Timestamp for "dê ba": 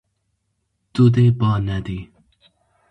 1.15-1.51